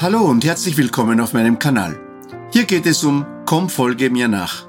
Hallo 0.00 0.20
und 0.20 0.44
herzlich 0.44 0.76
willkommen 0.76 1.18
auf 1.18 1.32
meinem 1.32 1.58
Kanal. 1.58 1.98
Hier 2.52 2.66
geht 2.66 2.86
es 2.86 3.02
um 3.02 3.26
Komm, 3.46 3.68
folge 3.68 4.10
mir 4.10 4.28
nach. 4.28 4.68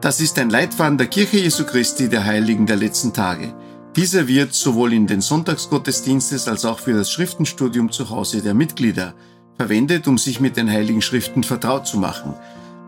Das 0.00 0.20
ist 0.20 0.38
ein 0.38 0.50
Leitfaden 0.50 0.96
der 0.96 1.08
Kirche 1.08 1.38
Jesu 1.38 1.64
Christi 1.64 2.08
der 2.08 2.24
Heiligen 2.24 2.64
der 2.64 2.76
letzten 2.76 3.12
Tage. 3.12 3.56
Dieser 3.96 4.28
wird 4.28 4.54
sowohl 4.54 4.92
in 4.92 5.08
den 5.08 5.20
Sonntagsgottesdienstes 5.20 6.46
als 6.46 6.64
auch 6.64 6.78
für 6.78 6.92
das 6.92 7.10
Schriftenstudium 7.10 7.90
zu 7.90 8.08
Hause 8.10 8.40
der 8.40 8.54
Mitglieder 8.54 9.14
verwendet, 9.56 10.06
um 10.06 10.16
sich 10.16 10.38
mit 10.38 10.56
den 10.56 10.70
Heiligen 10.70 11.02
Schriften 11.02 11.42
vertraut 11.42 11.88
zu 11.88 11.98
machen. 11.98 12.34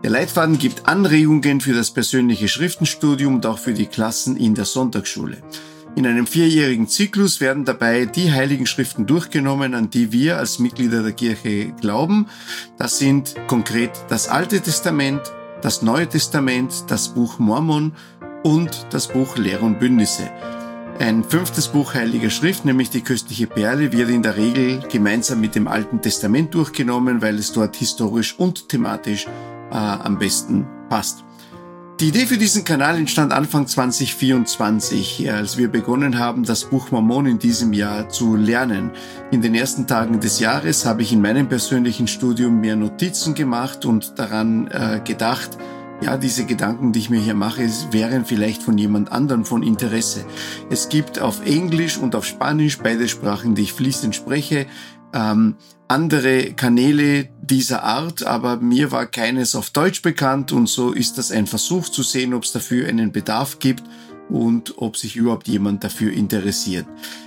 Der 0.01 0.11
Leitfaden 0.11 0.57
gibt 0.57 0.87
Anregungen 0.87 1.59
für 1.59 1.73
das 1.73 1.91
persönliche 1.91 2.47
Schriftenstudium 2.47 3.35
und 3.35 3.45
auch 3.45 3.59
für 3.59 3.73
die 3.73 3.87
Klassen 3.87 4.37
in 4.37 4.55
der 4.55 4.63
Sonntagsschule. 4.63 5.43
In 5.95 6.07
einem 6.07 6.25
vierjährigen 6.25 6.87
Zyklus 6.87 7.41
werden 7.41 7.65
dabei 7.65 8.05
die 8.05 8.31
heiligen 8.31 8.65
Schriften 8.65 9.05
durchgenommen, 9.05 9.73
an 9.73 9.89
die 9.89 10.13
wir 10.13 10.37
als 10.37 10.57
Mitglieder 10.57 11.03
der 11.03 11.11
Kirche 11.11 11.73
glauben. 11.81 12.27
Das 12.77 12.97
sind 12.97 13.35
konkret 13.47 13.91
das 14.07 14.29
Alte 14.29 14.61
Testament, 14.61 15.21
das 15.61 15.81
Neue 15.81 16.07
Testament, 16.07 16.85
das 16.87 17.09
Buch 17.09 17.39
Mormon 17.39 17.93
und 18.43 18.87
das 18.91 19.09
Buch 19.09 19.37
Lehre 19.37 19.65
und 19.65 19.79
Bündnisse. 19.79 20.31
Ein 20.97 21.23
fünftes 21.23 21.67
Buch 21.67 21.93
Heiliger 21.93 22.29
Schrift, 22.29 22.63
nämlich 22.63 22.89
die 22.89 23.01
köstliche 23.01 23.47
Perle, 23.47 23.91
wird 23.91 24.09
in 24.09 24.23
der 24.23 24.37
Regel 24.37 24.79
gemeinsam 24.89 25.41
mit 25.41 25.55
dem 25.55 25.67
Alten 25.67 26.01
Testament 26.01 26.53
durchgenommen, 26.53 27.21
weil 27.21 27.37
es 27.37 27.51
dort 27.51 27.75
historisch 27.75 28.37
und 28.37 28.69
thematisch 28.69 29.25
äh, 29.71 29.75
am 29.75 30.19
besten 30.19 30.65
passt. 30.89 31.25
Die 32.01 32.07
Idee 32.07 32.25
für 32.25 32.39
diesen 32.39 32.63
Kanal 32.63 32.95
entstand 32.97 33.31
Anfang 33.31 33.67
2024, 33.67 35.31
als 35.31 35.59
wir 35.59 35.67
begonnen 35.67 36.17
haben, 36.17 36.43
das 36.43 36.63
Buch 36.65 36.89
Mormon 36.89 37.27
in 37.27 37.37
diesem 37.37 37.73
Jahr 37.73 38.09
zu 38.09 38.35
lernen. 38.35 38.89
In 39.29 39.43
den 39.43 39.53
ersten 39.53 39.85
Tagen 39.85 40.19
des 40.19 40.39
Jahres 40.39 40.83
habe 40.87 41.03
ich 41.03 41.13
in 41.13 41.21
meinem 41.21 41.47
persönlichen 41.47 42.07
Studium 42.07 42.59
mehr 42.59 42.75
Notizen 42.75 43.35
gemacht 43.35 43.85
und 43.85 44.17
daran 44.17 44.65
äh, 44.71 44.99
gedacht, 45.05 45.59
ja, 46.01 46.17
diese 46.17 46.45
Gedanken, 46.45 46.93
die 46.93 46.99
ich 46.99 47.09
mir 47.09 47.19
hier 47.19 47.35
mache, 47.35 47.69
wären 47.91 48.25
vielleicht 48.25 48.63
von 48.63 48.77
jemand 48.77 49.11
anderem 49.11 49.45
von 49.45 49.61
Interesse. 49.61 50.25
Es 50.69 50.89
gibt 50.89 51.19
auf 51.19 51.45
Englisch 51.45 51.97
und 51.97 52.15
auf 52.15 52.25
Spanisch, 52.25 52.79
beide 52.79 53.07
Sprachen, 53.07 53.53
die 53.53 53.63
ich 53.63 53.73
fließend 53.73 54.15
spreche, 54.15 54.65
ähm, 55.13 55.55
andere 55.87 56.53
Kanäle 56.53 57.29
dieser 57.41 57.83
Art, 57.83 58.23
aber 58.23 58.57
mir 58.57 58.91
war 58.91 59.05
keines 59.05 59.55
auf 59.55 59.69
Deutsch 59.69 60.01
bekannt 60.01 60.51
und 60.51 60.67
so 60.67 60.91
ist 60.91 61.17
das 61.17 61.31
ein 61.31 61.47
Versuch 61.47 61.89
zu 61.89 62.01
sehen, 62.01 62.33
ob 62.33 62.43
es 62.43 62.53
dafür 62.53 62.87
einen 62.87 63.11
Bedarf 63.11 63.59
gibt 63.59 63.83
und 64.29 64.77
ob 64.77 64.97
sich 64.97 65.15
überhaupt 65.15 65.47
jemand 65.47 65.83
dafür 65.83 66.11
interessiert. 66.13 66.85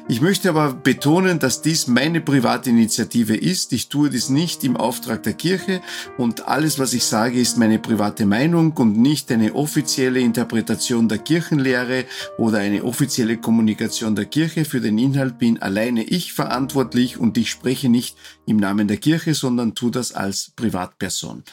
Ich 0.09 0.21
möchte 0.21 0.51
aber 0.51 0.75
betonen, 0.75 1.39
dass 1.39 1.63
dies 1.63 1.87
meine 1.87 2.21
private 2.21 2.71
Initiative 2.71 3.37
ist. 3.37 3.73
Ich 3.73 3.89
tue 3.89 4.11
dies 4.11 4.29
nicht 4.29 4.65
im 4.65 4.77
Auftrag 4.77 5.23
der 5.23 5.33
Kirche 5.33 5.81
und 6.19 6.47
alles, 6.47 6.79
was 6.79 6.93
ich 6.93 7.05
sage, 7.05 7.41
ist 7.41 7.57
meine 7.57 7.79
private 7.79 8.27
Meinung 8.27 8.73
und 8.73 8.99
nicht 8.99 9.31
eine 9.33 9.55
offizielle 9.55 10.21
Interpretation 10.21 11.09
der 11.09 11.19
Kirchenlehre 11.19 12.05
oder 12.39 12.59
eine 12.59 12.85
offizielle 12.85 13.39
Kommunikation 13.39 14.15
der 14.15 14.27
Kirche. 14.27 14.65
Für 14.65 14.81
den 14.81 14.99
Inhalt 14.99 15.39
bin 15.39 15.61
alleine 15.61 16.05
ich 16.05 16.33
verantwortlich 16.33 17.19
und 17.19 17.39
ich 17.39 17.51
spreche 17.51 17.89
nicht 17.89 18.17
im 18.47 18.59
Namen 18.59 18.89
der 18.89 18.99
Kirche, 18.99 19.35
sondern 19.35 19.75
tue 19.75 19.91
das 19.91 20.13
als 20.13 20.53
Privatperson. 20.55 21.45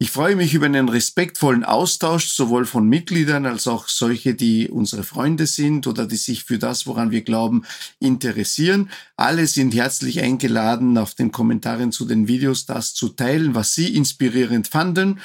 Ich 0.00 0.10
freue 0.10 0.34
mich 0.34 0.54
über 0.54 0.66
einen 0.66 0.88
respektvollen 0.88 1.62
Austausch, 1.62 2.26
sowohl 2.26 2.66
von 2.66 2.88
Mitgliedern 2.88 3.46
als 3.46 3.68
auch 3.68 3.86
solche, 3.86 4.34
die 4.34 4.68
unsere 4.68 5.04
Freunde 5.04 5.46
sind 5.46 5.86
oder 5.86 6.06
die 6.06 6.16
sich 6.16 6.42
für 6.42 6.58
das, 6.58 6.88
woran 6.88 7.12
wir 7.12 7.22
glauben, 7.22 7.62
interessieren. 8.00 8.90
Alle 9.16 9.46
sind 9.46 9.72
herzlich 9.72 10.20
eingeladen, 10.20 10.98
auf 10.98 11.14
den 11.14 11.30
Kommentaren 11.30 11.92
zu 11.92 12.06
den 12.06 12.26
Videos 12.26 12.66
das 12.66 12.92
zu 12.92 13.10
teilen, 13.10 13.54
was 13.54 13.76
sie 13.76 13.94
inspirierend 13.94 14.66
fanden. 14.66 15.20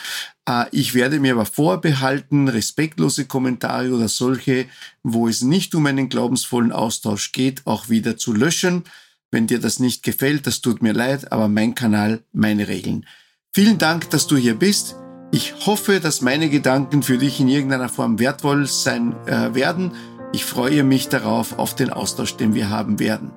Äh, 0.48 0.66
ich 0.72 0.94
werde 0.94 1.20
mir 1.20 1.34
aber 1.34 1.48
vorbehalten, 1.48 2.48
respektlose 2.48 3.26
Kommentare 3.26 3.92
oder 3.92 4.08
solche, 4.08 4.68
wo 5.02 5.28
es 5.28 5.42
nicht 5.42 5.74
um 5.74 5.88
einen 5.88 6.10
glaubensvollen 6.10 6.72
Austausch 6.72 7.32
geht, 7.32 7.66
auch 7.66 7.90
wieder 7.90 8.18
zu 8.18 8.34
löschen. 8.34 8.84
Wenn 9.32 9.48
dir 9.48 9.60
das 9.60 9.80
nicht 9.80 10.04
gefällt, 10.04 10.46
das 10.46 10.62
tut 10.62 10.84
mir 10.84 10.94
leid, 10.94 11.32
aber 11.32 11.48
mein 11.48 11.74
Kanal, 11.74 12.22
meine 12.34 12.68
Regeln. 12.68 13.08
Vielen 13.52 13.80
Dank, 13.80 14.12
dass 14.12 14.28
du 14.28 14.38
hier 14.38 14.54
bist. 14.54 14.96
Ich 15.32 15.66
hoffe, 15.66 16.00
dass 16.00 16.22
meine 16.22 16.50
Gedanken 16.50 17.02
für 17.02 17.18
dich 17.18 17.40
in 17.40 17.48
irgendeiner 17.48 17.90
Form 17.90 18.20
wertvoll 18.20 18.68
sein 18.68 19.16
äh, 19.26 19.56
werden. 19.56 19.92
Ich 20.34 20.46
freue 20.46 20.84
mich 20.84 21.10
darauf, 21.10 21.58
auf 21.58 21.76
den 21.76 21.90
Austausch, 21.90 22.38
den 22.38 22.54
wir 22.54 22.70
haben 22.70 23.00
werden. 23.00 23.32